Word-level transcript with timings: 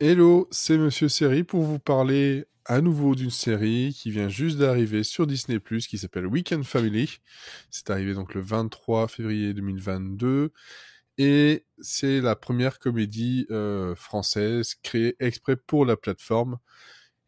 Hello, 0.00 0.48
c'est 0.50 0.76
Monsieur 0.76 1.08
Série 1.08 1.44
pour 1.44 1.62
vous 1.62 1.78
parler 1.78 2.46
à 2.64 2.80
nouveau 2.80 3.14
d'une 3.14 3.30
série 3.30 3.94
qui 3.96 4.10
vient 4.10 4.28
juste 4.28 4.58
d'arriver 4.58 5.04
sur 5.04 5.24
Disney+, 5.24 5.60
qui 5.60 5.98
s'appelle 5.98 6.26
Weekend 6.26 6.64
Family. 6.64 7.20
C'est 7.70 7.90
arrivé 7.90 8.12
donc 8.12 8.34
le 8.34 8.40
23 8.40 9.06
février 9.06 9.54
2022 9.54 10.52
et 11.18 11.64
c'est 11.78 12.20
la 12.20 12.34
première 12.34 12.80
comédie 12.80 13.46
euh, 13.52 13.94
française 13.94 14.74
créée 14.82 15.14
exprès 15.20 15.56
pour 15.56 15.86
la 15.86 15.96
plateforme. 15.96 16.58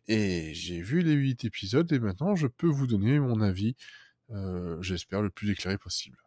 Et 0.08 0.52
j'ai 0.52 0.82
vu 0.82 1.02
les 1.02 1.12
8 1.12 1.44
épisodes 1.44 1.90
et 1.92 2.00
maintenant 2.00 2.34
je 2.34 2.48
peux 2.48 2.68
vous 2.68 2.88
donner 2.88 3.20
mon 3.20 3.42
avis, 3.42 3.76
euh, 4.30 4.82
j'espère 4.82 5.22
le 5.22 5.30
plus 5.30 5.50
éclairé 5.50 5.78
possible. 5.78 6.18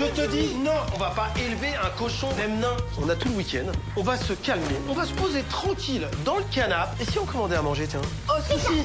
Je 0.00 0.06
te 0.06 0.30
dis 0.30 0.54
non, 0.54 0.72
on 0.94 0.98
va 0.98 1.10
pas 1.10 1.28
élever 1.36 1.74
un 1.76 1.90
cochon 1.98 2.28
même 2.34 2.58
nain. 2.58 2.74
On 3.02 3.08
a 3.10 3.14
tout 3.14 3.28
le 3.28 3.34
week-end. 3.34 3.70
On 3.98 4.02
va 4.02 4.16
se 4.16 4.32
calmer. 4.32 4.64
On 4.88 4.94
va 4.94 5.04
se 5.04 5.12
poser 5.12 5.42
tranquille 5.42 6.08
dans 6.24 6.38
le 6.38 6.44
canapé. 6.50 7.02
Et 7.02 7.04
si 7.04 7.18
on 7.18 7.26
commandait 7.26 7.56
à 7.56 7.62
manger, 7.62 7.86
tiens? 7.86 8.00
Oh 8.30 8.40
si 8.48 8.82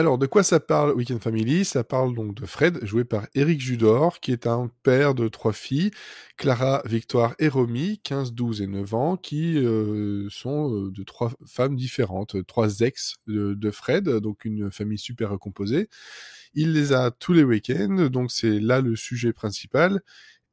Alors, 0.00 0.16
de 0.16 0.24
quoi 0.24 0.42
ça 0.42 0.60
parle 0.60 0.94
Weekend 0.94 1.20
Family? 1.20 1.62
Ça 1.62 1.84
parle 1.84 2.14
donc 2.14 2.34
de 2.34 2.46
Fred, 2.46 2.82
joué 2.86 3.04
par 3.04 3.26
Eric 3.34 3.60
Judor, 3.60 4.18
qui 4.20 4.32
est 4.32 4.46
un 4.46 4.70
père 4.82 5.14
de 5.14 5.28
trois 5.28 5.52
filles, 5.52 5.90
Clara, 6.38 6.80
Victoire 6.86 7.34
et 7.38 7.48
Romy, 7.48 8.00
15, 8.02 8.32
12 8.32 8.62
et 8.62 8.66
9 8.66 8.94
ans, 8.94 9.16
qui 9.18 9.58
euh, 9.58 10.26
sont 10.30 10.74
euh, 10.74 10.90
de 10.90 11.02
trois 11.02 11.32
femmes 11.46 11.76
différentes, 11.76 12.46
trois 12.46 12.80
ex 12.80 13.16
de, 13.26 13.70
Fred, 13.70 14.08
donc 14.08 14.46
une 14.46 14.72
famille 14.72 14.96
super 14.96 15.28
recomposée. 15.28 15.90
Il 16.54 16.72
les 16.72 16.94
a 16.94 17.10
tous 17.10 17.34
les 17.34 17.44
week-ends, 17.44 18.08
donc 18.10 18.32
c'est 18.32 18.58
là 18.58 18.80
le 18.80 18.96
sujet 18.96 19.34
principal. 19.34 20.00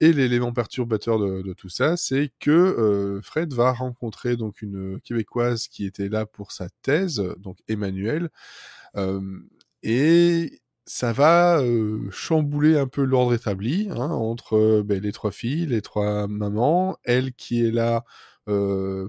Et 0.02 0.12
l'élément 0.12 0.52
perturbateur 0.52 1.20
de, 1.20 1.54
tout 1.54 1.70
ça, 1.70 1.96
c'est 1.96 2.32
que 2.40 2.52
euh, 2.52 3.22
Fred 3.24 3.54
va 3.54 3.72
rencontrer 3.72 4.36
donc 4.36 4.62
une 4.62 5.00
québécoise 5.00 5.70
qui 5.70 5.86
était 5.86 6.10
là 6.10 6.26
pour 6.26 6.52
sa 6.52 6.68
thèse, 6.84 7.24
donc 7.40 7.58
Emmanuel, 7.70 8.26
euh, 8.26 8.30
et 9.84 10.62
ça 10.86 11.14
va 11.14 11.62
chambouler 12.12 12.78
un 12.78 12.88
peu 12.88 13.04
l'ordre 13.04 13.34
établi 13.34 13.90
hein, 13.92 14.10
entre 14.10 14.82
ben, 14.82 15.02
les 15.02 15.12
trois 15.12 15.32
filles, 15.32 15.66
les 15.66 15.82
trois 15.82 16.28
mamans, 16.28 16.98
elle 17.04 17.34
qui 17.34 17.66
est 17.66 17.72
là 17.72 18.04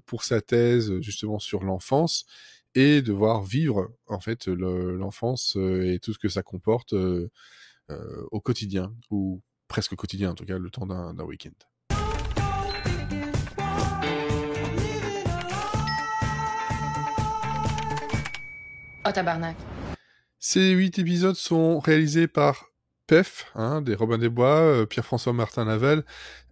pour 0.06 0.24
sa 0.24 0.40
thèse 0.40 1.00
justement 1.00 1.38
sur 1.38 1.62
l'enfance 1.62 2.26
et 2.74 3.02
devoir 3.02 3.42
vivre 3.42 3.88
en 4.06 4.20
fait 4.20 4.46
l'enfance 4.48 5.56
et 5.56 6.00
tout 6.02 6.12
ce 6.12 6.18
que 6.18 6.28
ça 6.28 6.42
comporte 6.42 6.94
au 7.90 8.40
quotidien 8.40 8.92
ou 9.10 9.40
presque 9.68 9.92
au 9.92 9.96
quotidien 9.96 10.30
en 10.30 10.34
tout 10.34 10.44
cas 10.44 10.58
le 10.58 10.70
temps 10.70 10.86
d'un 10.86 11.24
week-end. 11.24 11.50
Oh 19.06 19.12
tabarnak. 19.12 19.56
Ces 20.40 20.70
huit 20.70 20.98
épisodes 20.98 21.34
sont 21.34 21.80
réalisés 21.80 22.28
par 22.28 22.66
Pef, 23.08 23.46
hein, 23.54 23.82
des 23.82 23.94
Robin 23.94 24.18
des 24.18 24.28
Bois, 24.28 24.60
euh, 24.60 24.86
Pierre-François 24.86 25.32
Martin 25.32 25.64
Laval 25.64 26.04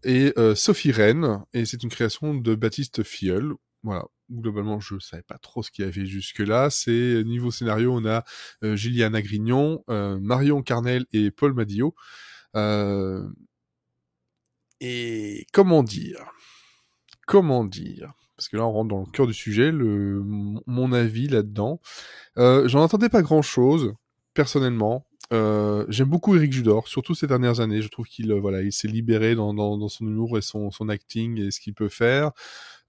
et 0.02 0.32
euh, 0.38 0.54
Sophie 0.54 0.90
Rennes, 0.90 1.44
et 1.52 1.66
c'est 1.66 1.82
une 1.82 1.90
création 1.90 2.34
de 2.34 2.54
Baptiste 2.54 3.02
Filleul. 3.02 3.54
Voilà, 3.82 4.06
globalement, 4.32 4.80
je 4.80 4.98
savais 4.98 5.22
pas 5.22 5.38
trop 5.38 5.62
ce 5.62 5.70
qu'il 5.70 5.84
y 5.84 5.88
avait 5.88 6.06
jusque-là. 6.06 6.70
C'est 6.70 7.22
niveau 7.24 7.50
scénario, 7.50 7.92
on 7.94 8.04
a 8.06 8.24
euh, 8.64 8.74
Juliana 8.74 9.22
Grignon, 9.22 9.84
euh, 9.90 10.18
Marion 10.18 10.62
Carnel 10.62 11.06
et 11.12 11.30
Paul 11.30 11.52
Madillot. 11.54 11.94
Et 14.80 15.46
comment 15.52 15.82
dire? 15.82 16.32
Comment 17.26 17.64
dire? 17.64 18.14
Parce 18.36 18.48
que 18.48 18.56
là 18.56 18.66
on 18.66 18.72
rentre 18.72 18.88
dans 18.88 19.00
le 19.00 19.10
cœur 19.10 19.26
du 19.26 19.34
sujet, 19.34 19.72
mon 19.72 20.92
avis 20.92 21.28
là-dedans. 21.28 21.80
Euh, 22.38 22.68
J'en 22.68 22.82
entendais 22.82 23.08
pas 23.08 23.22
grand-chose, 23.22 23.94
personnellement. 24.34 25.06
Euh, 25.32 25.84
J'aime 25.88 26.08
beaucoup 26.08 26.36
Eric 26.36 26.52
Judor, 26.52 26.86
surtout 26.86 27.14
ces 27.14 27.26
dernières 27.26 27.60
années. 27.60 27.82
Je 27.82 27.88
trouve 27.88 28.06
qu'il 28.06 28.30
euh, 28.30 28.38
voilà, 28.38 28.62
il 28.62 28.72
s'est 28.72 28.88
libéré 28.88 29.34
dans, 29.34 29.88
son 29.88 30.06
humour 30.06 30.38
et 30.38 30.42
son, 30.42 30.70
acting 30.88 31.40
et 31.40 31.50
ce 31.50 31.60
qu'il 31.60 31.74
peut 31.74 31.88
faire. 31.88 32.32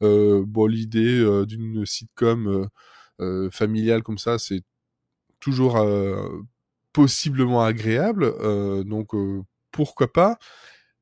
Bon, 0.02 0.68
l'idée 0.68 1.46
d'une 1.47 1.86
sitcom 1.86 2.68
familiale 3.52 4.03
comme 4.03 4.18
ça, 4.18 4.38
c'est 4.38 4.62
toujours 5.40 5.84
possiblement 6.94 7.63
agréable. 7.63 8.34
donc 8.86 9.12
pourquoi 9.72 10.12
pas? 10.12 10.38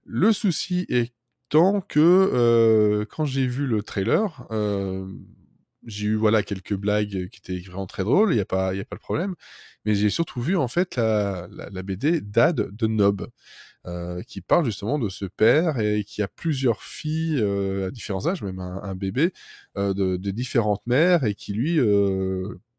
Le 0.05 0.31
souci 0.31 0.85
est 0.89 1.13
tant 1.49 1.81
que 1.81 3.05
quand 3.09 3.25
j'ai 3.25 3.47
vu 3.47 3.67
le 3.67 3.83
trailer, 3.83 4.47
j'ai 5.85 6.07
eu 6.07 6.15
voilà 6.15 6.43
quelques 6.43 6.73
blagues 6.75 7.29
qui 7.29 7.39
étaient 7.39 7.59
vraiment 7.69 7.87
très 7.87 8.03
drôles, 8.03 8.33
il 8.33 8.37
y 8.37 8.41
a 8.41 8.45
pas 8.45 8.73
y 8.73 8.79
a 8.79 8.85
pas 8.85 8.95
de 8.95 9.01
problème, 9.01 9.35
mais 9.85 9.95
j'ai 9.95 10.09
surtout 10.09 10.41
vu 10.41 10.57
en 10.57 10.67
fait 10.67 10.95
la, 10.97 11.47
BD 11.83 12.21
Dad 12.21 12.69
de 12.71 12.87
Nob. 12.87 13.29
Qui 14.27 14.41
parle 14.41 14.65
justement 14.65 14.97
de 14.97 15.09
ce 15.09 15.25
père 15.25 15.77
et 15.79 16.03
qui 16.03 16.23
a 16.23 16.27
plusieurs 16.27 16.81
filles 16.81 17.39
à 17.39 17.91
différents 17.91 18.25
âges, 18.25 18.41
même 18.41 18.59
un, 18.59 18.95
bébé, 18.95 19.31
de, 19.75 20.17
différentes 20.31 20.81
mères 20.87 21.23
et 21.23 21.35
qui 21.35 21.53
lui 21.53 21.79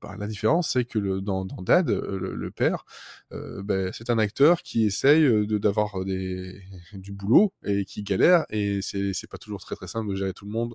bah, 0.07 0.17
la 0.19 0.27
différence, 0.27 0.71
c'est 0.71 0.85
que 0.85 0.99
le, 0.99 1.21
dans, 1.21 1.45
dans, 1.45 1.63
Dad, 1.63 1.91
le, 1.91 2.35
le 2.35 2.51
père, 2.51 2.85
euh, 3.33 3.63
ben, 3.63 3.91
c'est 3.93 4.11
un 4.11 4.19
acteur 4.19 4.63
qui 4.63 4.85
essaye 4.87 5.23
de 5.25 5.59
d'avoir 5.59 6.05
des 6.05 6.63
du 6.93 7.13
boulot 7.13 7.53
et 7.65 7.85
qui 7.85 8.03
galère 8.03 8.45
et 8.51 8.83
c'est 8.83 9.13
c'est 9.15 9.29
pas 9.29 9.39
toujours 9.39 9.61
très 9.61 9.75
très 9.77 9.89
simple 9.89 10.11
de 10.11 10.15
gérer 10.17 10.33
tout 10.33 10.47
le 10.47 10.53
monde, 10.53 10.75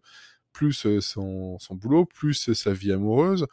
plus 0.54 1.00
son 1.02 1.58
son 1.60 1.76
boulot, 1.76 2.06
plus 2.06 2.54
sa 2.54 2.74
vie 2.74 2.92
amoureuse. 2.92 3.48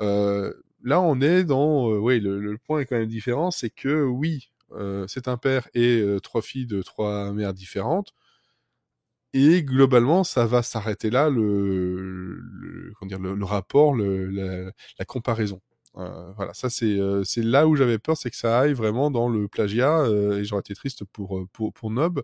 Euh, 0.00 0.52
là, 0.82 1.00
on 1.00 1.20
est 1.20 1.44
dans, 1.44 1.90
euh, 1.90 1.98
oui, 1.98 2.20
le, 2.20 2.40
le, 2.40 2.58
point 2.58 2.80
est 2.80 2.86
quand 2.86 2.98
même 2.98 3.08
différent, 3.08 3.50
c'est 3.50 3.70
que 3.70 4.04
oui, 4.04 4.50
c'est 5.06 5.28
un 5.28 5.36
père 5.36 5.68
et 5.74 6.02
trois 6.22 6.42
filles 6.42 6.66
de 6.66 6.82
trois 6.82 7.32
mères 7.32 7.52
différentes 7.54 8.14
et 9.34 9.62
globalement, 9.62 10.24
ça 10.24 10.46
va 10.46 10.62
s'arrêter 10.62 11.10
là, 11.10 11.30
le, 11.30 12.34
le, 12.40 12.92
comment 12.98 13.08
dire, 13.08 13.18
le, 13.18 13.44
rapport, 13.44 13.94
le, 13.94 14.26
la, 14.26 14.70
la, 14.98 15.04
comparaison. 15.06 15.60
Euh, 15.96 16.32
voilà, 16.36 16.54
ça 16.54 16.70
c'est 16.70 16.98
euh, 16.98 17.22
c'est 17.24 17.42
là 17.42 17.66
où 17.68 17.76
j'avais 17.76 17.98
peur, 17.98 18.16
c'est 18.16 18.30
que 18.30 18.36
ça 18.36 18.60
aille 18.60 18.72
vraiment 18.72 19.10
dans 19.10 19.28
le 19.28 19.48
plagiat, 19.48 20.00
euh, 20.00 20.38
et 20.40 20.44
j'aurais 20.44 20.60
été 20.60 20.74
triste 20.74 21.04
pour 21.04 21.38
euh, 21.38 21.46
pour 21.52 21.72
pour 21.74 21.90
Nob. 21.90 22.22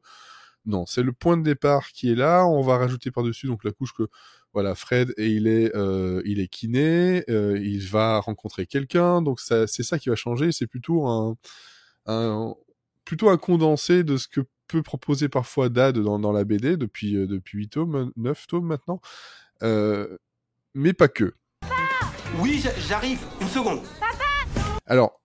Non, 0.67 0.87
c'est 0.87 1.03
le 1.03 1.13
point 1.13 1.37
de 1.37 1.43
départ 1.43 1.89
qui 1.93 2.11
est 2.13 2.15
là. 2.15 2.47
On 2.47 2.63
va 2.63 2.79
rajouter 2.79 3.11
par 3.11 3.25
dessus 3.25 3.47
donc 3.47 3.65
la 3.65 3.73
couche 3.73 3.93
que 3.95 4.05
voilà 4.55 4.75
Fred 4.75 5.15
et 5.19 5.29
il 5.29 5.47
est 5.47 5.75
euh, 5.77 6.23
il 6.27 6.41
est 6.41 6.49
kiné, 6.49 7.25
il 7.29 7.87
va 7.89 8.21
rencontrer 8.21 8.67
quelqu'un, 8.67 9.23
donc 9.23 9.41
c'est 9.41 9.67
ça 9.83 9.99
qui 9.99 10.09
va 10.11 10.17
changer. 10.17 10.53
C'est 10.53 10.67
plutôt 10.67 11.07
un, 11.07 11.37
un 12.07 12.55
plutôt 13.05 13.31
un 13.31 13.39
condensé 13.39 14.05
de 14.05 14.17
ce 14.19 14.29
que 14.29 14.41
peut 14.69 14.83
proposer 14.83 15.29
parfois 15.29 15.69
Dad 15.69 15.99
dans, 15.99 16.19
dans 16.19 16.33
la 16.33 16.45
BD 16.45 16.77
depuis, 16.77 17.17
euh, 17.17 17.27
depuis 17.27 17.59
8 17.59 17.69
tomes, 17.69 18.13
9 18.17 18.47
tomes 18.47 18.67
maintenant. 18.67 19.01
Euh, 19.63 20.19
mais 20.75 20.93
pas 20.93 21.09
que. 21.09 21.35
Papa 21.61 21.75
oui, 22.41 22.63
j'arrive. 22.89 23.21
Une 23.41 23.49
seconde. 23.49 23.81
Papa 23.99 24.25
Alors, 24.87 25.21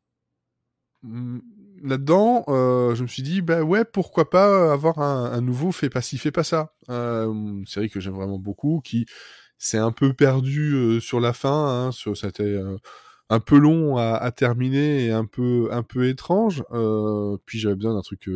là-dedans, 1.83 2.45
euh, 2.47 2.95
je 2.95 3.03
me 3.03 3.07
suis 3.07 3.23
dit, 3.23 3.41
bah 3.41 3.61
ouais, 3.61 3.85
pourquoi 3.85 4.29
pas 4.29 4.71
avoir 4.71 4.99
un, 4.99 5.31
un 5.31 5.41
nouveau 5.41 5.71
Fais 5.71 5.89
pas 5.89 6.01
ci, 6.01 6.17
fais 6.17 6.31
pas 6.31 6.43
ça. 6.43 6.73
Euh, 6.89 7.25
une 7.25 7.67
série 7.67 7.89
que 7.89 7.99
j'aime 7.99 8.13
vraiment 8.13 8.39
beaucoup, 8.39 8.81
qui 8.83 9.05
s'est 9.57 9.77
un 9.77 9.91
peu 9.91 10.13
perdu 10.13 10.73
euh, 10.73 10.99
sur 10.99 11.19
la 11.19 11.33
fin. 11.33 11.87
Hein, 11.87 11.91
sur, 11.91 12.15
c'était 12.17 12.43
euh, 12.43 12.77
un 13.29 13.39
peu 13.39 13.57
long 13.57 13.97
à, 13.97 14.15
à, 14.15 14.31
terminer 14.31 15.05
et 15.05 15.11
un 15.11 15.25
peu, 15.25 15.67
un 15.71 15.83
peu 15.83 16.07
étrange. 16.07 16.63
puis 17.45 17.59
j'avais 17.59 17.75
besoin 17.75 17.93
d'un 17.93 18.01
truc 18.01 18.29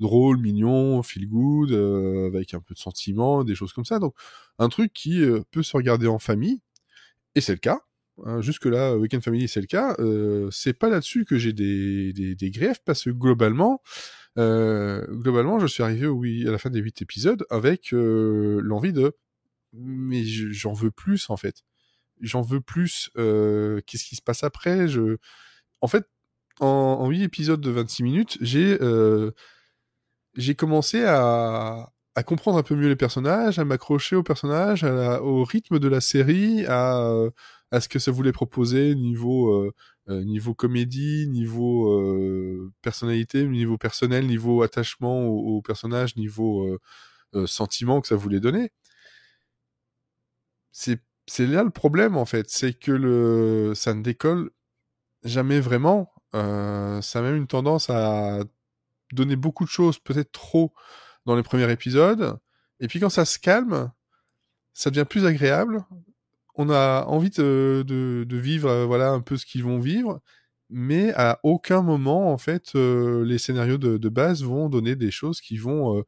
drôle, 0.00 0.38
mignon, 0.38 1.02
feel 1.02 1.28
good, 1.28 1.72
euh, 1.72 2.26
avec 2.28 2.54
un 2.54 2.60
peu 2.60 2.74
de 2.74 2.78
sentiment, 2.78 3.44
des 3.44 3.54
choses 3.54 3.72
comme 3.72 3.84
ça. 3.84 3.98
Donc 3.98 4.14
un 4.58 4.68
truc 4.68 4.92
qui 4.92 5.22
euh, 5.22 5.40
peut 5.50 5.62
se 5.62 5.76
regarder 5.76 6.06
en 6.06 6.18
famille, 6.18 6.60
et 7.34 7.40
c'est 7.40 7.52
le 7.52 7.58
cas. 7.58 7.80
Hein, 8.24 8.40
jusque 8.40 8.66
là, 8.66 8.96
Weekend 8.96 9.22
Family, 9.22 9.48
c'est 9.48 9.60
le 9.60 9.66
cas. 9.66 9.94
Euh, 9.98 10.50
c'est 10.50 10.72
pas 10.74 10.88
là-dessus 10.90 11.24
que 11.24 11.38
j'ai 11.38 11.52
des, 11.52 12.12
des, 12.12 12.34
des, 12.34 12.50
griefs, 12.50 12.80
parce 12.84 13.04
que 13.04 13.10
globalement, 13.10 13.82
euh, 14.38 15.06
globalement, 15.08 15.58
je 15.58 15.66
suis 15.66 15.82
arrivé 15.82 16.06
oui, 16.06 16.46
à 16.46 16.50
la 16.50 16.58
fin 16.58 16.70
des 16.70 16.80
huit 16.80 17.02
épisodes 17.02 17.46
avec 17.50 17.92
euh, 17.92 18.60
l'envie 18.62 18.92
de, 18.92 19.16
mais 19.72 20.24
j'en 20.24 20.72
veux 20.72 20.90
plus 20.90 21.30
en 21.30 21.36
fait. 21.36 21.64
J'en 22.20 22.42
veux 22.42 22.60
plus. 22.60 23.10
Euh, 23.16 23.80
Qu'est-ce 23.86 24.04
qui 24.04 24.16
se 24.16 24.22
passe 24.22 24.44
après? 24.44 24.88
Je, 24.88 25.16
en 25.80 25.88
fait, 25.88 26.06
en 26.60 27.08
huit 27.08 27.22
épisodes 27.22 27.60
de 27.60 27.70
26 27.70 28.02
minutes, 28.02 28.38
j'ai 28.42 28.78
euh, 28.82 29.32
j'ai 30.36 30.54
commencé 30.54 31.04
à, 31.04 31.92
à 32.14 32.22
comprendre 32.22 32.58
un 32.58 32.62
peu 32.62 32.74
mieux 32.76 32.88
les 32.88 32.96
personnages, 32.96 33.58
à 33.58 33.64
m'accrocher 33.64 34.16
aux 34.16 34.22
personnages, 34.22 34.84
au 34.84 35.44
rythme 35.44 35.78
de 35.78 35.88
la 35.88 36.00
série, 36.00 36.64
à, 36.66 37.12
à 37.70 37.80
ce 37.80 37.88
que 37.88 37.98
ça 37.98 38.10
voulait 38.12 38.32
proposer 38.32 38.94
niveau 38.94 39.52
euh, 39.54 39.72
euh, 40.08 40.24
niveau 40.24 40.54
comédie, 40.54 41.28
niveau 41.28 41.92
euh, 42.00 42.72
personnalité, 42.82 43.44
niveau 43.46 43.78
personnel, 43.78 44.26
niveau 44.26 44.62
attachement 44.62 45.26
au, 45.26 45.58
au 45.58 45.62
personnage, 45.62 46.16
niveau 46.16 46.66
euh, 46.66 46.78
euh, 47.36 47.46
sentiment 47.46 48.00
que 48.00 48.08
ça 48.08 48.16
voulait 48.16 48.40
donner. 48.40 48.72
C'est 50.72 51.00
c'est 51.26 51.46
là 51.46 51.62
le 51.62 51.70
problème 51.70 52.16
en 52.16 52.24
fait, 52.24 52.46
c'est 52.50 52.72
que 52.74 52.92
le 52.92 53.72
ça 53.74 53.94
ne 53.94 54.02
décolle 54.02 54.50
jamais 55.24 55.60
vraiment. 55.60 56.12
Euh, 56.34 57.02
ça 57.02 57.20
a 57.20 57.22
même 57.22 57.36
une 57.36 57.46
tendance 57.48 57.90
à 57.90 58.40
donner 59.12 59.36
beaucoup 59.36 59.64
de 59.64 59.70
choses, 59.70 59.98
peut-être 59.98 60.32
trop, 60.32 60.72
dans 61.26 61.36
les 61.36 61.42
premiers 61.42 61.70
épisodes. 61.70 62.38
Et 62.80 62.88
puis 62.88 63.00
quand 63.00 63.10
ça 63.10 63.24
se 63.24 63.38
calme, 63.38 63.90
ça 64.72 64.90
devient 64.90 65.06
plus 65.08 65.26
agréable. 65.26 65.84
On 66.56 66.70
a 66.70 67.04
envie 67.06 67.30
de, 67.30 67.84
de, 67.86 68.36
vivre, 68.36 68.68
euh, 68.68 68.86
voilà, 68.86 69.10
un 69.10 69.20
peu 69.20 69.36
ce 69.36 69.46
qu'ils 69.46 69.64
vont 69.64 69.78
vivre. 69.78 70.20
Mais 70.70 71.12
à 71.14 71.40
aucun 71.42 71.82
moment, 71.82 72.32
en 72.32 72.38
fait, 72.38 72.74
euh, 72.76 73.24
les 73.24 73.38
scénarios 73.38 73.78
de, 73.78 73.96
de 73.98 74.08
base 74.08 74.42
vont 74.44 74.68
donner 74.68 74.96
des 74.96 75.10
choses 75.10 75.40
qui 75.40 75.56
vont 75.58 75.98
euh, 75.98 76.02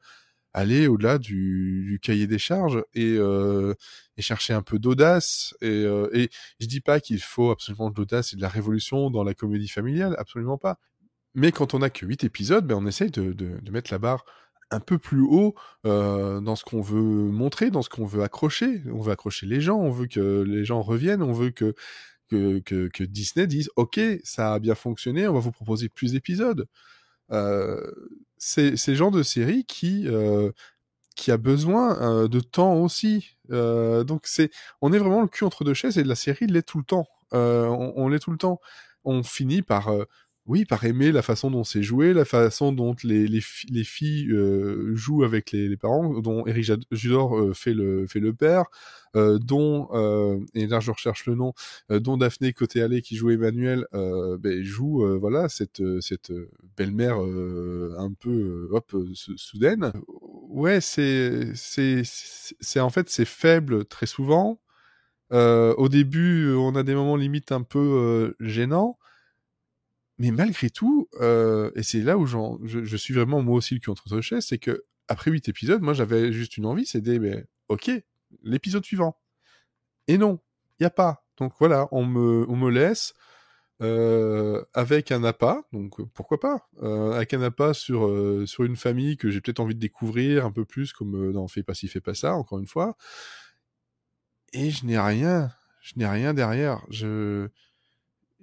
aller 0.54 0.86
au-delà 0.86 1.18
du, 1.18 1.86
du 1.90 2.00
cahier 2.00 2.26
des 2.26 2.38
charges 2.38 2.84
et, 2.94 3.16
et 3.16 4.22
chercher 4.22 4.52
un 4.52 4.62
peu 4.62 4.78
d'audace. 4.78 5.54
Et, 5.62 5.84
et 6.12 6.30
je 6.60 6.66
dis 6.66 6.80
pas 6.82 7.00
qu'il 7.00 7.20
faut 7.22 7.50
absolument 7.50 7.90
de 7.90 7.96
l'audace 7.96 8.34
et 8.34 8.36
de 8.36 8.42
la 8.42 8.48
révolution 8.50 9.10
dans 9.10 9.24
la 9.24 9.34
comédie 9.34 9.68
familiale, 9.68 10.14
absolument 10.18 10.58
pas. 10.58 10.78
Mais 11.34 11.52
quand 11.52 11.74
on 11.74 11.82
a 11.82 11.90
que 11.90 12.04
8 12.06 12.24
épisodes, 12.24 12.66
ben 12.66 12.76
on 12.76 12.86
essaye 12.86 13.10
de, 13.10 13.32
de, 13.32 13.58
de 13.60 13.70
mettre 13.70 13.92
la 13.92 13.98
barre 13.98 14.24
un 14.70 14.80
peu 14.80 14.98
plus 14.98 15.22
haut 15.22 15.54
euh, 15.86 16.40
dans 16.40 16.56
ce 16.56 16.64
qu'on 16.64 16.80
veut 16.80 17.00
montrer, 17.00 17.70
dans 17.70 17.82
ce 17.82 17.90
qu'on 17.90 18.06
veut 18.06 18.22
accrocher. 18.22 18.82
On 18.92 19.00
veut 19.00 19.12
accrocher 19.12 19.46
les 19.46 19.60
gens, 19.60 19.78
on 19.78 19.90
veut 19.90 20.06
que 20.06 20.42
les 20.42 20.64
gens 20.64 20.82
reviennent, 20.82 21.22
on 21.22 21.32
veut 21.32 21.50
que 21.50 21.74
que, 22.30 22.88
que, 22.88 23.04
Disney 23.04 23.46
dise 23.46 23.68
OK, 23.76 24.00
ça 24.24 24.54
a 24.54 24.58
bien 24.58 24.74
fonctionné, 24.74 25.28
on 25.28 25.34
va 25.34 25.40
vous 25.40 25.52
proposer 25.52 25.90
plus 25.90 26.12
d'épisodes. 26.12 26.66
Euh, 27.30 27.90
c'est 28.38 28.74
le 28.88 28.94
genre 28.94 29.10
de 29.10 29.22
série 29.22 29.64
qui 29.64 30.08
euh, 30.08 30.50
qui 31.16 31.30
a 31.30 31.36
besoin 31.36 32.00
euh, 32.00 32.28
de 32.28 32.40
temps 32.40 32.74
aussi. 32.76 33.36
Euh, 33.50 34.04
donc 34.04 34.22
c'est 34.26 34.50
on 34.80 34.92
est 34.92 34.98
vraiment 34.98 35.20
le 35.22 35.28
cul 35.28 35.44
entre 35.44 35.64
deux 35.64 35.74
chaises 35.74 35.98
et 35.98 36.04
la 36.04 36.14
série 36.14 36.46
l'est 36.46 36.62
tout 36.66 36.78
le 36.78 36.84
temps. 36.84 37.06
Euh, 37.34 37.66
on, 37.66 37.92
on 37.96 38.08
l'est 38.08 38.18
tout 38.20 38.30
le 38.32 38.38
temps. 38.38 38.60
On 39.04 39.22
finit 39.22 39.62
par 39.62 39.88
euh, 39.88 40.04
oui, 40.46 40.64
par 40.64 40.84
aimer 40.84 41.12
la 41.12 41.22
façon 41.22 41.50
dont 41.52 41.62
c'est 41.62 41.84
joué, 41.84 42.12
la 42.12 42.24
façon 42.24 42.72
dont 42.72 42.96
les, 43.04 43.28
les, 43.28 43.40
les 43.70 43.84
filles 43.84 44.32
euh, 44.32 44.94
jouent 44.96 45.22
avec 45.22 45.52
les, 45.52 45.68
les 45.68 45.76
parents, 45.76 46.18
dont 46.20 46.44
Eric 46.46 46.72
Judor 46.90 47.38
euh, 47.38 47.54
fait, 47.54 47.74
le, 47.74 48.06
fait 48.08 48.18
le 48.18 48.32
père, 48.34 48.64
euh, 49.14 49.38
dont, 49.38 49.88
euh, 49.92 50.40
et 50.54 50.66
là 50.66 50.80
je 50.80 50.90
recherche 50.90 51.26
le 51.26 51.36
nom, 51.36 51.52
euh, 51.92 52.00
dont 52.00 52.16
Daphné 52.16 52.52
Côté-Allé 52.52 53.02
qui 53.02 53.14
joue 53.14 53.30
Emmanuel, 53.30 53.86
euh, 53.94 54.36
ben, 54.36 54.62
joue 54.64 55.06
voilà 55.20 55.48
cette, 55.48 55.80
cette 56.00 56.32
belle-mère 56.76 57.18
un 57.18 58.12
peu 58.18 58.68
hop, 58.72 58.94
sou- 59.14 59.36
soudaine. 59.36 59.92
Ouais, 60.48 60.80
c'est 60.80 61.52
en 62.80 62.90
fait 62.90 63.08
c'est 63.10 63.24
faible 63.24 63.84
très 63.84 64.06
souvent. 64.06 64.58
Au 65.30 65.88
début, 65.88 66.52
on 66.54 66.74
a 66.76 66.82
des 66.82 66.94
moments 66.94 67.16
limite 67.16 67.52
un 67.52 67.62
peu 67.62 68.34
gênants 68.40 68.98
mais 70.22 70.30
malgré 70.30 70.70
tout, 70.70 71.08
euh, 71.20 71.72
et 71.74 71.82
c'est 71.82 71.98
là 71.98 72.16
où 72.16 72.26
je, 72.26 72.96
suis 72.96 73.12
vraiment 73.12 73.42
moi 73.42 73.56
aussi 73.56 73.74
le 73.74 73.80
cul 73.80 73.90
entre 73.90 74.08
deux 74.08 74.20
chaises, 74.20 74.46
c'est 74.46 74.58
que 74.58 74.84
après 75.08 75.32
huit 75.32 75.48
épisodes, 75.48 75.82
moi 75.82 75.94
j'avais 75.94 76.32
juste 76.32 76.56
une 76.56 76.64
envie, 76.64 76.86
c'est 76.86 77.00
des, 77.00 77.18
ben, 77.18 77.44
ok, 77.68 77.90
l'épisode 78.44 78.84
suivant. 78.84 79.18
Et 80.06 80.18
non, 80.18 80.38
il 80.78 80.84
y 80.84 80.86
a 80.86 80.90
pas. 80.90 81.26
Donc 81.38 81.54
voilà, 81.58 81.88
on 81.90 82.06
me, 82.06 82.70
laisse 82.70 83.14
euh, 83.80 84.62
avec 84.74 85.10
un 85.10 85.24
appât, 85.24 85.64
donc 85.72 85.98
euh, 85.98 86.04
pourquoi 86.14 86.38
pas, 86.38 86.68
avec 86.80 87.34
un 87.34 87.42
appât 87.42 87.74
sur 87.74 88.06
une 88.06 88.76
famille 88.76 89.16
que 89.16 89.28
j'ai 89.28 89.40
peut-être 89.40 89.58
envie 89.58 89.74
de 89.74 89.80
découvrir 89.80 90.46
un 90.46 90.52
peu 90.52 90.64
plus, 90.64 90.92
comme 90.92 91.32
dans 91.32 91.48
Fais 91.48 91.64
pas 91.64 91.74
ci, 91.74 91.88
fais 91.88 92.00
pas 92.00 92.14
ça, 92.14 92.34
encore 92.36 92.60
une 92.60 92.68
fois. 92.68 92.96
Et 94.52 94.70
je 94.70 94.86
n'ai 94.86 95.00
rien, 95.00 95.50
je 95.80 95.94
n'ai 95.96 96.06
rien 96.06 96.32
derrière. 96.32 96.80
Je 96.90 97.48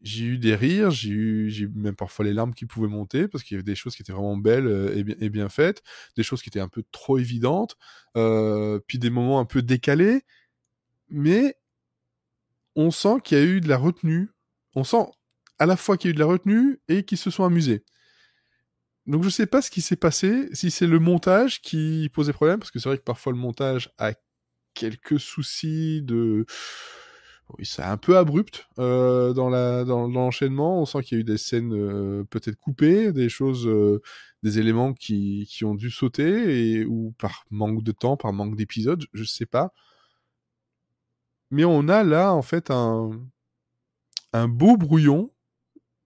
j'ai 0.01 0.25
eu 0.25 0.37
des 0.37 0.55
rires, 0.55 0.91
j'ai 0.91 1.09
eu, 1.09 1.49
j'ai 1.49 1.67
même 1.67 1.95
parfois 1.95 2.25
les 2.25 2.33
larmes 2.33 2.53
qui 2.53 2.65
pouvaient 2.65 2.87
monter 2.87 3.27
parce 3.27 3.43
qu'il 3.43 3.55
y 3.55 3.57
avait 3.57 3.63
des 3.63 3.75
choses 3.75 3.95
qui 3.95 4.01
étaient 4.01 4.13
vraiment 4.13 4.37
belles 4.37 4.67
euh, 4.67 4.95
et 4.95 5.03
bien, 5.03 5.15
et 5.19 5.29
bien 5.29 5.49
faites, 5.49 5.83
des 6.15 6.23
choses 6.23 6.41
qui 6.41 6.49
étaient 6.49 6.59
un 6.59 6.67
peu 6.67 6.83
trop 6.91 7.17
évidentes, 7.17 7.75
euh, 8.17 8.79
puis 8.87 8.99
des 8.99 9.09
moments 9.09 9.39
un 9.39 9.45
peu 9.45 9.61
décalés, 9.61 10.23
mais 11.09 11.55
on 12.75 12.91
sent 12.91 13.17
qu'il 13.23 13.37
y 13.37 13.41
a 13.41 13.43
eu 13.43 13.61
de 13.61 13.67
la 13.67 13.77
retenue. 13.77 14.29
On 14.75 14.83
sent 14.83 15.05
à 15.57 15.65
la 15.65 15.75
fois 15.75 15.97
qu'il 15.97 16.09
y 16.09 16.11
a 16.11 16.11
eu 16.11 16.15
de 16.15 16.19
la 16.19 16.25
retenue 16.25 16.79
et 16.87 17.03
qu'ils 17.03 17.17
se 17.17 17.29
sont 17.29 17.43
amusés. 17.43 17.83
Donc 19.05 19.23
je 19.23 19.29
sais 19.29 19.47
pas 19.47 19.61
ce 19.61 19.71
qui 19.71 19.81
s'est 19.81 19.95
passé, 19.95 20.49
si 20.53 20.71
c'est 20.71 20.87
le 20.87 20.99
montage 20.99 21.61
qui 21.61 22.09
posait 22.13 22.31
problème, 22.31 22.59
parce 22.59 22.71
que 22.71 22.79
c'est 22.79 22.89
vrai 22.89 22.97
que 22.97 23.03
parfois 23.03 23.33
le 23.33 23.39
montage 23.39 23.91
a 23.97 24.13
quelques 24.75 25.19
soucis 25.19 26.01
de 26.03 26.45
c'est 27.63 27.83
un 27.83 27.97
peu 27.97 28.17
abrupt 28.17 28.67
euh, 28.79 29.33
dans 29.33 29.49
la 29.49 29.83
dans, 29.85 30.07
l'enchaînement. 30.07 30.81
On 30.81 30.85
sent 30.85 31.03
qu'il 31.03 31.17
y 31.17 31.19
a 31.19 31.21
eu 31.21 31.23
des 31.23 31.37
scènes 31.37 31.73
euh, 31.73 32.23
peut-être 32.29 32.57
coupées, 32.57 33.11
des 33.11 33.29
choses, 33.29 33.67
euh, 33.67 34.01
des 34.43 34.59
éléments 34.59 34.93
qui, 34.93 35.47
qui 35.49 35.65
ont 35.65 35.75
dû 35.75 35.91
sauter 35.91 36.77
et 36.77 36.85
ou 36.85 37.13
par 37.17 37.45
manque 37.49 37.83
de 37.83 37.91
temps, 37.91 38.17
par 38.17 38.33
manque 38.33 38.55
d'épisodes, 38.55 39.05
je 39.13 39.23
sais 39.23 39.45
pas. 39.45 39.73
Mais 41.51 41.65
on 41.65 41.87
a 41.89 42.03
là 42.03 42.33
en 42.33 42.41
fait 42.41 42.71
un 42.71 43.11
un 44.33 44.47
beau 44.47 44.77
brouillon 44.77 45.31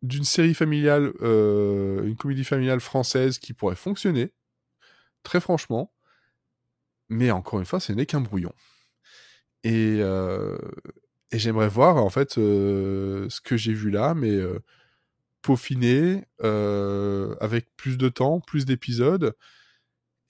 d'une 0.02 0.24
série 0.26 0.54
familiale, 0.54 1.14
euh, 1.22 2.04
une 2.06 2.16
comédie 2.16 2.44
familiale 2.44 2.82
française 2.82 3.40
qui 3.40 3.54
pourrait 3.54 3.76
fonctionner, 3.76 4.34
très 5.24 5.40
franchement. 5.40 5.94
Mais 7.10 7.32
encore 7.32 7.60
une 7.60 7.66
fois, 7.66 7.80
ce 7.80 7.94
n'est 7.94 8.06
qu'un 8.06 8.22
brouillon. 8.22 8.54
Et, 9.64 9.98
euh, 10.02 10.58
et 11.34 11.40
j'aimerais 11.40 11.68
voir 11.68 11.98
en 11.98 12.10
fait 12.12 12.38
euh, 12.38 13.28
ce 13.30 13.42
que 13.42 13.58
j'ai 13.58 13.74
vu 13.74 13.90
là, 13.90 14.14
mais 14.14 14.30
euh, 14.30 14.60
peaufiné, 15.42 16.26
euh, 16.44 17.36
avec 17.42 17.76
plus 17.76 17.98
de 17.98 18.08
temps, 18.08 18.40
plus 18.40 18.66
d'épisodes, 18.66 19.36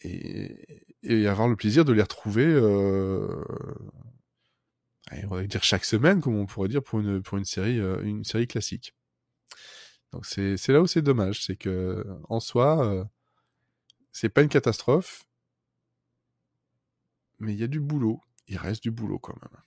et, 0.01 0.85
et 1.03 1.27
avoir 1.27 1.49
le 1.49 1.57
plaisir 1.57 1.83
de 1.85 1.91
les 1.93 2.01
retrouver, 2.01 2.57
on 5.11 5.27
va 5.27 5.43
dire 5.43 5.63
chaque 5.63 5.85
semaine, 5.85 6.21
comme 6.21 6.35
on 6.37 6.45
pourrait 6.45 6.69
dire 6.69 6.81
pour 6.81 7.01
une, 7.01 7.21
pour 7.21 7.37
une, 7.37 7.45
série, 7.45 7.77
une 7.77 8.23
série 8.23 8.47
classique. 8.47 8.95
Donc 10.13 10.25
c'est 10.25 10.69
là 10.69 10.81
où 10.81 10.87
c'est 10.87 11.01
dommage, 11.01 11.43
c'est 11.45 11.57
que 11.57 12.05
en 12.29 12.39
soi, 12.39 13.07
c'est 14.13 14.29
pas 14.29 14.41
une 14.41 14.49
catastrophe, 14.49 15.25
mais 17.39 17.53
il 17.53 17.59
y 17.59 17.63
a 17.63 17.67
du 17.67 17.81
boulot. 17.81 18.21
Il 18.47 18.57
reste 18.57 18.83
du 18.83 18.91
boulot 18.91 19.19
quand 19.19 19.35
même. 19.41 19.61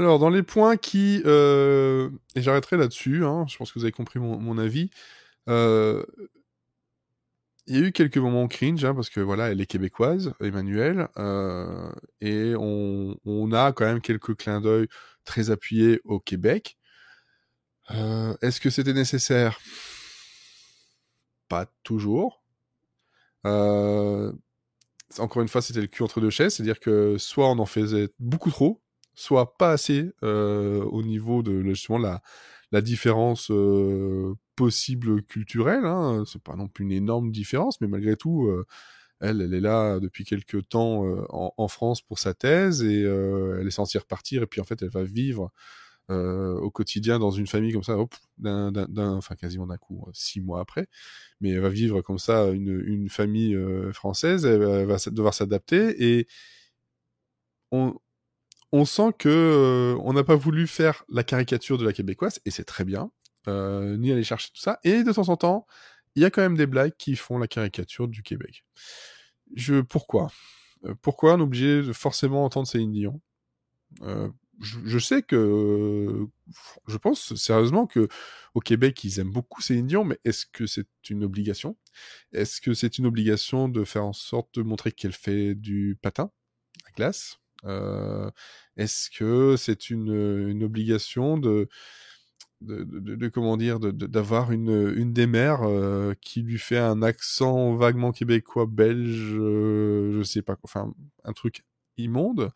Alors, 0.00 0.18
dans 0.18 0.30
les 0.30 0.42
points 0.42 0.78
qui... 0.78 1.20
Euh, 1.26 2.08
et 2.34 2.40
j'arrêterai 2.40 2.78
là-dessus, 2.78 3.22
hein, 3.26 3.44
je 3.46 3.58
pense 3.58 3.70
que 3.70 3.78
vous 3.78 3.84
avez 3.84 3.92
compris 3.92 4.18
mon, 4.18 4.56
avis. 4.56 4.88
Euh, 5.50 6.02
il 7.66 7.76
y 7.76 7.82
a 7.82 7.86
eu 7.86 7.92
quelques 7.92 8.16
moments 8.16 8.48
cringe, 8.48 8.82
hein, 8.82 8.94
parce 8.94 9.10
que 9.10 9.20
voilà, 9.20 9.50
elle 9.50 9.60
est 9.60 9.66
québécoise, 9.66 10.32
Emmanuel, 10.40 11.08
euh, 11.18 11.92
et 12.22 12.54
on, 12.58 13.14
on 13.26 13.52
a 13.52 13.72
quand 13.72 13.84
même 13.84 14.00
quelques 14.00 14.34
clins 14.36 14.62
d'œil 14.62 14.88
très 15.24 15.50
appuyés 15.50 16.00
au 16.04 16.18
Québec. 16.18 16.78
Euh, 17.90 18.34
Est-ce 18.40 18.58
que 18.58 18.70
c'était 18.70 18.94
nécessaire? 18.94 19.60
Pas 21.48 21.66
toujours. 21.82 22.42
Euh, 23.44 24.32
encore 25.18 25.42
une 25.42 25.48
fois, 25.48 25.60
c'était 25.60 25.82
le 25.82 25.88
cul 25.88 26.02
entre 26.02 26.22
deux 26.22 26.30
chaises, 26.30 26.54
c'est-à-dire 26.54 26.80
que 26.80 27.18
soit 27.18 27.48
on 27.50 27.58
en 27.58 27.66
faisait 27.66 28.08
beaucoup 28.18 28.50
trop, 28.50 28.80
soit 29.14 29.56
pas 29.56 29.72
assez 29.72 30.10
euh, 30.22 30.82
au 30.84 31.02
niveau 31.02 31.42
de 31.42 31.62
justement 31.62 31.98
la, 31.98 32.22
la 32.72 32.80
différence 32.80 33.50
euh, 33.50 34.34
possible 34.56 35.22
culturelle. 35.22 35.84
Hein. 35.84 36.24
C'est 36.26 36.42
pas 36.42 36.56
non 36.56 36.68
plus 36.68 36.84
une 36.84 36.92
énorme 36.92 37.30
différence, 37.30 37.80
mais 37.80 37.88
malgré 37.88 38.16
tout, 38.16 38.46
euh, 38.46 38.66
elle, 39.20 39.42
elle 39.42 39.54
est 39.54 39.60
là 39.60 40.00
depuis 40.00 40.24
quelques 40.24 40.68
temps 40.68 41.04
en, 41.28 41.68
France 41.68 42.00
pour 42.00 42.18
sa 42.18 42.32
thèse 42.32 42.82
et 42.82 43.02
elle 43.02 43.66
est 43.66 43.70
censée 43.70 43.98
repartir 43.98 44.42
et 44.42 44.46
puis 44.46 44.62
en 44.62 44.64
fait, 44.64 44.80
elle 44.82 44.88
va 44.88 45.04
vivre 45.04 45.52
au 46.08 46.70
quotidien 46.70 47.18
dans 47.18 47.30
une 47.30 47.46
famille 47.46 47.72
comme 47.72 47.82
ça, 47.82 47.98
hop, 47.98 48.14
d'un, 48.38 48.72
enfin 48.96 49.36
quasiment 49.36 49.66
d'un 49.66 49.76
coup, 49.76 50.08
six 50.14 50.40
mois 50.40 50.60
après, 50.60 50.88
mais 51.40 51.50
elle 51.50 51.60
va 51.60 51.68
vivre 51.68 52.00
comme 52.00 52.18
ça 52.18 52.48
une, 52.48 52.82
une 52.86 53.10
famille 53.10 53.54
française, 53.92 54.46
elle 54.46 54.64
va, 54.64 54.70
elle 54.78 54.86
va 54.86 54.96
devoir 55.10 55.34
s'adapter 55.34 56.18
et 56.18 56.26
on, 57.72 57.94
on 58.72 58.84
sent 58.84 59.12
que 59.18 59.28
euh, 59.28 60.00
on 60.02 60.12
n'a 60.12 60.24
pas 60.24 60.36
voulu 60.36 60.66
faire 60.66 61.04
la 61.08 61.24
caricature 61.24 61.78
de 61.78 61.84
la 61.84 61.92
québécoise 61.92 62.40
et 62.44 62.50
c'est 62.50 62.64
très 62.64 62.84
bien, 62.84 63.10
euh, 63.48 63.96
ni 63.96 64.12
aller 64.12 64.24
chercher 64.24 64.50
tout 64.54 64.60
ça. 64.60 64.78
Et 64.84 65.02
de 65.02 65.12
temps 65.12 65.28
en 65.28 65.36
temps, 65.36 65.66
il 66.14 66.22
y 66.22 66.24
a 66.24 66.30
quand 66.30 66.42
même 66.42 66.56
des 66.56 66.66
blagues 66.66 66.94
qui 66.98 67.16
font 67.16 67.38
la 67.38 67.48
caricature 67.48 68.08
du 68.08 68.22
Québec. 68.22 68.64
Je 69.54 69.80
pourquoi? 69.80 70.30
Euh, 70.84 70.94
Pourquoi 71.02 71.34
on 71.34 71.38
est 71.40 71.42
obligé 71.42 71.82
de 71.82 71.92
forcément 71.92 72.44
entendre 72.44 72.68
Céline 72.68 72.92
Dion? 72.92 73.20
Je, 74.60 74.78
je 74.84 74.98
sais 74.98 75.22
que 75.22 76.26
je 76.86 76.96
pense 76.98 77.34
sérieusement 77.34 77.86
que 77.86 78.08
au 78.54 78.60
Québec 78.60 79.02
ils 79.04 79.18
aiment 79.18 79.32
beaucoup 79.32 79.62
Céline 79.62 79.86
Dion, 79.86 80.04
mais 80.04 80.18
est-ce 80.24 80.44
que 80.46 80.66
c'est 80.66 80.86
une 81.08 81.24
obligation? 81.24 81.78
Est-ce 82.32 82.60
que 82.60 82.74
c'est 82.74 82.98
une 82.98 83.06
obligation 83.06 83.68
de 83.68 83.84
faire 83.84 84.04
en 84.04 84.12
sorte 84.12 84.54
de 84.54 84.62
montrer 84.62 84.92
qu'elle 84.92 85.12
fait 85.14 85.54
du 85.54 85.98
patin 86.02 86.30
à 86.86 86.92
glace? 86.92 87.39
Est-ce 88.76 89.10
que 89.10 89.56
c'est 89.56 89.90
une, 89.90 90.48
une 90.48 90.62
obligation 90.62 91.38
de 91.38 91.68
de, 92.60 93.28
comment 93.28 93.56
dire 93.56 93.80
d'avoir 93.80 94.52
une 94.52 94.92
une 94.94 95.12
des 95.12 95.26
mères 95.26 95.62
euh, 95.62 96.12
qui 96.20 96.42
lui 96.42 96.58
fait 96.58 96.78
un 96.78 97.02
accent 97.02 97.74
vaguement 97.74 98.12
québécois 98.12 98.66
belge 98.66 99.34
euh, 99.34 100.12
je 100.18 100.22
sais 100.22 100.42
pas 100.42 100.56
enfin 100.62 100.92
un 101.24 101.32
truc 101.32 101.64
immonde 101.96 102.50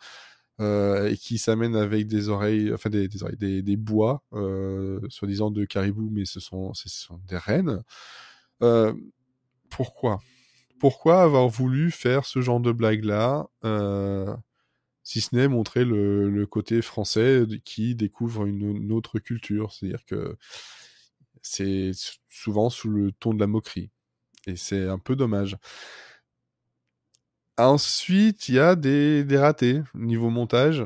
euh, 0.61 1.09
et 1.09 1.17
qui 1.17 1.39
s'amène 1.39 1.75
avec 1.75 2.07
des 2.07 2.29
oreilles 2.29 2.73
enfin 2.73 2.91
des 2.91 3.09
des, 3.09 3.23
oreilles, 3.23 3.63
des, 3.63 3.77
bois 3.77 4.23
euh, 4.35 5.01
soi-disant 5.09 5.51
de 5.51 5.65
caribou 5.65 6.11
mais 6.13 6.27
ce 6.27 6.39
sont 6.39 6.75
ce 6.75 6.89
sont 6.89 7.19
des 7.27 7.39
rennes 7.39 7.83
euh, 8.63 8.93
pourquoi? 9.71 10.21
Pourquoi 10.81 11.23
avoir 11.23 11.49
voulu 11.49 11.91
faire 11.91 12.27
ce 12.27 12.41
genre 12.43 12.61
de 12.61 12.73
blague 12.73 13.05
là 13.05 13.47
euh, 13.65 14.37
si 15.05 15.21
ce 15.21 15.37
n'est 15.37 15.49
montrer 15.49 15.85
le, 15.85 16.47
côté 16.47 16.83
français 16.83 17.45
qui 17.65 17.95
découvre 17.95 18.47
une, 18.47 18.93
autre 18.93 19.19
culture. 19.19 19.73
C'est-à-dire 19.73 20.05
que 20.07 20.37
c'est 21.43 21.93
souvent 22.29 22.71
sous 22.71 22.89
le 22.89 23.13
ton 23.13 23.35
de 23.35 23.41
la 23.41 23.47
moquerie. 23.47 23.91
Et 24.47 24.57
c'est 24.57 24.89
un 24.89 24.99
peu 24.99 25.17
dommage. 25.17 25.57
Ensuite, 27.57 28.49
il 28.49 28.57
y 28.57 28.59
a 28.59 28.75
des, 28.75 29.25
des 29.25 29.39
ratés. 29.39 29.83
Niveau 29.95 30.29
montage, 30.31 30.85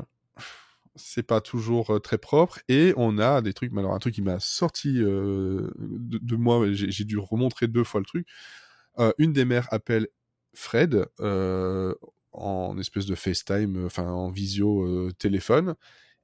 c'est 0.95 1.23
pas 1.23 1.41
toujours 1.41 1.95
euh, 1.95 1.99
très 1.99 2.17
propre. 2.17 2.59
Et 2.67 2.93
on 2.97 3.17
a 3.17 3.41
des 3.41 3.53
trucs, 3.53 3.75
alors 3.77 3.93
un 3.93 3.99
truc 3.99 4.15
qui 4.15 4.21
m'a 4.21 4.39
sorti 4.39 5.01
euh, 5.01 5.71
de, 5.77 6.35
moi, 6.35 6.67
j'ai 6.71 7.05
dû 7.05 7.17
remontrer 7.17 7.67
deux 7.67 7.83
fois 7.83 8.01
le 8.01 8.05
truc. 8.05 8.27
Euh, 8.99 9.13
une 9.17 9.33
des 9.33 9.45
mères 9.45 9.67
appelle 9.71 10.07
Fred 10.53 11.05
en 12.39 12.77
espèce 12.79 13.05
de 13.05 13.15
FaceTime, 13.15 13.85
enfin 13.85 14.07
en 14.11 14.29
visio 14.29 14.83
euh, 14.85 15.11
téléphone. 15.17 15.75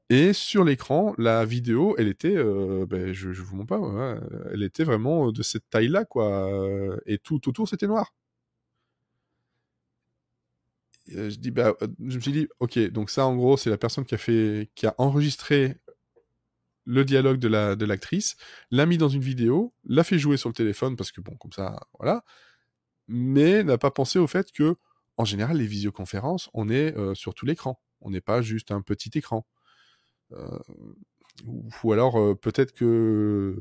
Et 0.10 0.34
sur 0.34 0.64
l'écran, 0.64 1.16
la 1.18 1.46
vidéo, 1.46 1.96
elle 1.98 2.08
était, 2.08 2.36
euh, 2.36 2.86
ben, 2.88 3.14
je, 3.14 3.34
je 3.34 3.42
vous 3.42 3.56
montre 3.58 3.70
pas, 3.70 3.80
ouais, 3.80 4.20
elle 4.54 4.64
était 4.64 4.84
vraiment 4.84 5.32
de 5.32 5.44
cette 5.44 5.70
taille-là, 5.72 6.06
quoi. 6.06 6.50
Et 7.08 7.18
tout 7.20 7.48
autour, 7.50 7.68
c'était 7.70 7.88
noir. 7.88 8.14
Je 11.08 11.36
dis, 11.38 11.52
bah, 11.52 11.76
je 12.08 12.16
me 12.16 12.20
suis 12.20 12.32
dit, 12.32 12.48
ok, 12.60 12.80
donc 12.92 13.10
ça, 13.12 13.26
en 13.28 13.36
gros, 13.36 13.58
c'est 13.58 13.70
la 13.70 13.78
personne 13.78 14.06
qui 14.06 14.16
a 14.16 14.18
fait, 14.18 14.70
qui 14.76 14.88
a 14.88 14.96
enregistré 14.98 15.78
le 16.86 17.04
dialogue 17.06 17.40
de 17.40 17.48
la 17.48 17.76
de 17.76 17.86
l'actrice, 17.86 18.36
l'a 18.72 18.86
mis 18.86 18.98
dans 18.98 19.10
une 19.10 19.22
vidéo, 19.22 19.74
l'a 19.86 20.04
fait 20.04 20.20
jouer 20.20 20.38
sur 20.38 20.50
le 20.50 20.56
téléphone 20.56 20.96
parce 20.96 21.12
que 21.12 21.22
bon, 21.22 21.36
comme 21.38 21.52
ça, 21.52 21.80
voilà. 22.00 22.24
Mais 23.08 23.64
n'a 23.64 23.78
pas 23.78 23.92
pensé 23.92 24.20
au 24.20 24.28
fait 24.28 24.52
que 24.52 24.76
en 25.18 25.26
général, 25.26 25.58
les 25.58 25.68
visioconférences, 25.68 26.50
on 26.54 26.70
est 26.70 26.94
sur 27.16 27.34
tout 27.34 27.46
l'écran. 27.46 27.80
On 28.02 28.10
n'est 28.10 28.22
pas 28.22 28.42
juste 28.42 28.72
un 28.72 28.82
petit 28.82 29.12
écran. 29.16 29.46
Ou, 31.46 31.92
alors 31.92 32.38
peut-être 32.40 32.74
que 32.74 33.58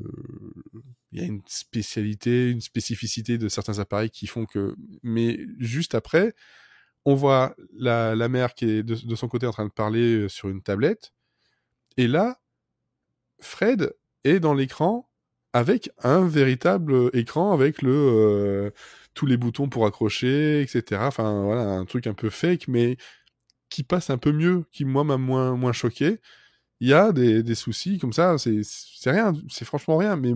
il 1.11 1.19
y 1.19 1.23
a 1.23 1.27
une 1.27 1.41
spécialité, 1.47 2.49
une 2.49 2.61
spécificité 2.61 3.37
de 3.37 3.47
certains 3.49 3.79
appareils 3.79 4.09
qui 4.09 4.27
font 4.27 4.45
que. 4.45 4.75
Mais 5.03 5.39
juste 5.59 5.95
après, 5.95 6.35
on 7.05 7.15
voit 7.15 7.55
la, 7.73 8.15
mère 8.27 8.55
qui 8.55 8.65
est 8.65 8.83
de, 8.83 9.15
son 9.15 9.27
côté 9.27 9.45
en 9.47 9.51
train 9.51 9.65
de 9.65 9.71
parler 9.71 10.27
sur 10.29 10.49
une 10.49 10.61
tablette. 10.61 11.13
Et 11.97 12.07
là, 12.07 12.39
Fred 13.39 13.93
est 14.23 14.39
dans 14.39 14.53
l'écran 14.53 15.09
avec 15.53 15.89
un 16.03 16.27
véritable 16.27 17.09
écran 17.13 17.53
avec 17.53 17.81
le 17.81 18.73
tous 19.15 19.27
les 19.27 19.37
boutons 19.37 19.69
pour 19.69 19.87
accrocher, 19.87 20.61
etc. 20.63 21.07
Enfin 21.07 21.43
voilà, 21.45 21.63
un 21.63 21.85
truc 21.85 22.07
un 22.07 22.15
peu 22.15 22.29
fake, 22.31 22.67
mais 22.69 22.97
qui 23.69 23.83
passe 23.83 24.09
un 24.11 24.17
peu 24.19 24.31
mieux, 24.33 24.65
qui 24.71 24.85
moi 24.85 25.03
m'a 25.05 25.17
moins 25.17 25.55
moins 25.57 25.73
choqué. 25.73 26.19
Il 26.81 26.89
y 26.89 26.93
a 26.93 27.11
des, 27.13 27.43
des 27.43 27.55
soucis 27.55 27.99
comme 27.99 28.13
ça, 28.13 28.37
c'est 28.39 28.61
rien, 29.11 29.33
c'est 29.49 29.65
franchement 29.65 29.97
rien, 29.97 30.17
mais 30.17 30.33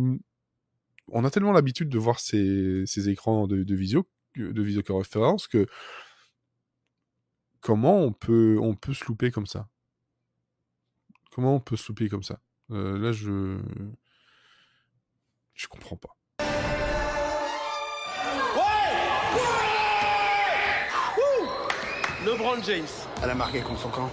on 1.12 1.26
a 1.26 1.30
tellement 1.32 1.52
l'habitude 1.52 1.90
de 1.90 1.98
voir 1.98 2.20
ces, 2.20 2.84
ces 2.86 3.10
écrans 3.10 3.48
de, 3.48 3.64
de 3.64 3.76
visio 3.76 4.08
de 4.36 4.62
visioconférence 4.62 5.48
que 5.48 5.68
comment 7.62 7.98
on 8.02 8.12
peut 8.12 8.58
on 8.62 8.76
peut 8.76 8.94
se 8.94 9.06
louper 9.06 9.32
comme 9.32 9.46
ça? 9.48 9.70
Comment 11.32 11.56
on 11.56 11.60
peut 11.60 11.76
se 11.76 11.88
louper 11.88 12.10
comme 12.10 12.24
ça? 12.24 12.40
Euh, 12.72 12.98
Là 13.00 13.12
je 13.12 13.60
je 15.54 15.68
comprends 15.68 15.98
pas. 15.98 16.19
LeBron 22.26 22.62
James. 22.64 22.86
Elle 23.24 23.30
a 23.30 23.36
marqué 23.36 23.62
contre 23.62 23.80
son 23.80 23.90
camp. 23.90 24.12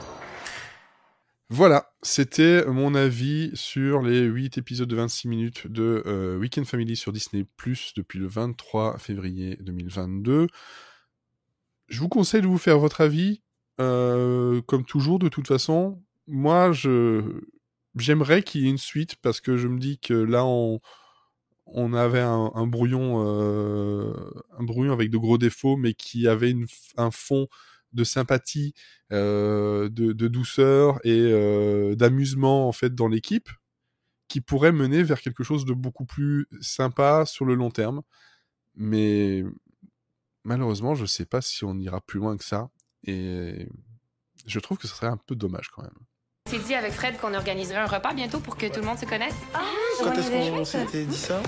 Voilà, 1.48 1.90
c'était 2.02 2.64
mon 2.66 2.94
avis 2.94 3.50
sur 3.54 4.00
les 4.02 4.20
8 4.20 4.58
épisodes 4.58 4.88
de 4.88 4.96
26 4.96 5.28
minutes 5.28 5.66
de 5.66 6.02
euh, 6.06 6.38
Weekend 6.38 6.66
Family 6.66 6.96
sur 6.96 7.12
Disney 7.12 7.44
Plus 7.56 7.94
depuis 7.96 8.18
le 8.18 8.26
23 8.26 8.98
février 8.98 9.56
2022. 9.60 10.46
Je 11.88 12.00
vous 12.00 12.08
conseille 12.08 12.42
de 12.42 12.46
vous 12.46 12.58
faire 12.58 12.78
votre 12.78 13.00
avis. 13.00 13.42
Euh, 13.80 14.62
comme 14.62 14.84
toujours, 14.84 15.18
de 15.18 15.28
toute 15.28 15.48
façon, 15.48 16.00
moi, 16.26 16.72
je 16.72 17.40
j'aimerais 17.96 18.42
qu'il 18.42 18.62
y 18.62 18.66
ait 18.66 18.70
une 18.70 18.78
suite 18.78 19.16
parce 19.16 19.40
que 19.40 19.56
je 19.56 19.68
me 19.68 19.78
dis 19.78 19.98
que 19.98 20.14
là, 20.14 20.44
on, 20.44 20.80
on 21.66 21.92
avait 21.92 22.20
un, 22.20 22.52
un 22.54 22.66
brouillon, 22.66 23.24
euh, 23.24 24.12
un 24.58 24.62
brouillon 24.62 24.92
avec 24.92 25.10
de 25.10 25.18
gros 25.18 25.38
défauts, 25.38 25.76
mais 25.76 25.94
qui 25.94 26.28
avait 26.28 26.50
une, 26.50 26.66
un 26.96 27.10
fond 27.10 27.48
de 27.96 28.04
sympathie, 28.04 28.74
euh, 29.12 29.88
de, 29.88 30.12
de, 30.12 30.28
douceur 30.28 31.00
et 31.04 31.18
euh, 31.18 31.96
d'amusement 31.96 32.68
en 32.68 32.72
fait 32.72 32.94
dans 32.94 33.08
l'équipe, 33.08 33.48
qui 34.28 34.40
pourrait 34.40 34.72
mener 34.72 35.02
vers 35.02 35.20
quelque 35.20 35.42
chose 35.42 35.64
de 35.64 35.72
beaucoup 35.72 36.04
plus 36.04 36.46
sympa 36.60 37.24
sur 37.26 37.44
le 37.44 37.54
long 37.54 37.70
terme. 37.70 38.02
Mais 38.76 39.44
malheureusement, 40.44 40.94
je 40.94 41.06
sais 41.06 41.26
pas 41.26 41.40
si 41.40 41.64
on 41.64 41.78
ira 41.78 42.00
plus 42.00 42.20
loin 42.20 42.36
que 42.36 42.44
ça, 42.44 42.70
et 43.04 43.68
je 44.46 44.60
trouve 44.60 44.78
que 44.78 44.86
ce 44.86 44.94
serait 44.94 45.06
un 45.06 45.16
peu 45.16 45.34
dommage 45.34 45.68
quand 45.68 45.82
même. 45.82 45.98
C'est 46.48 46.64
dit 46.64 46.74
avec 46.74 46.92
Fred 46.92 47.18
qu'on 47.18 47.34
organiserait 47.34 47.80
un 47.80 47.86
repas 47.86 48.14
bientôt 48.14 48.38
pour 48.38 48.56
que 48.56 48.66
tout 48.66 48.80
le 48.80 48.86
monde 48.86 48.98
se 48.98 49.04
connaisse. 49.04 49.34
Ah, 49.52 49.62
Quand 49.98 50.12
est-ce 50.12 50.30
qu'on 50.30 50.64
s'était 50.64 51.04
dit 51.04 51.16
ça? 51.16 51.42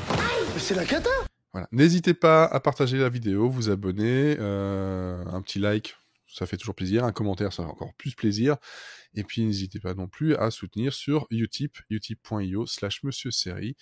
C'est 0.56 0.74
la 0.74 0.84
cata 0.84 1.10
Voilà. 1.52 1.68
N'hésitez 1.70 2.14
pas 2.14 2.44
à 2.44 2.58
partager 2.58 2.98
la 2.98 3.08
vidéo, 3.08 3.48
vous 3.48 3.70
abonner, 3.70 4.36
euh, 4.40 5.24
un 5.26 5.40
petit 5.40 5.60
like, 5.60 5.96
ça 6.28 6.46
fait 6.46 6.56
toujours 6.56 6.74
plaisir, 6.74 7.04
un 7.04 7.12
commentaire, 7.12 7.52
ça 7.52 7.64
fait 7.64 7.70
encore 7.70 7.94
plus 7.94 8.14
plaisir. 8.14 8.56
Et 9.14 9.24
puis 9.24 9.42
n'hésitez 9.42 9.80
pas 9.80 9.94
non 9.94 10.08
plus 10.08 10.36
à 10.36 10.50
soutenir 10.50 10.92
sur 10.92 11.26
utip, 11.30 11.78
utip.io 11.90 12.66
slash 12.66 13.02
monsieur 13.02 13.30
série. 13.30 13.76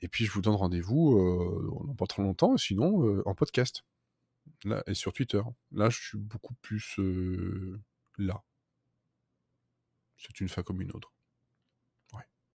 Et 0.00 0.08
puis 0.08 0.24
je 0.24 0.32
vous 0.32 0.40
donne 0.40 0.54
rendez-vous 0.54 1.18
euh, 1.18 1.86
dans 1.86 1.94
pas 1.94 2.06
trop 2.06 2.22
longtemps, 2.22 2.56
sinon 2.56 3.06
euh, 3.06 3.22
en 3.26 3.34
podcast. 3.34 3.84
Là, 4.64 4.82
et 4.86 4.94
sur 4.94 5.12
Twitter. 5.12 5.42
Là, 5.70 5.88
je 5.90 6.00
suis 6.00 6.18
beaucoup 6.18 6.54
plus 6.54 6.98
euh, 6.98 7.80
là. 8.18 8.42
C'est 10.16 10.40
une 10.40 10.48
fois 10.48 10.62
comme 10.62 10.80
une 10.80 10.90
autre. 10.92 11.12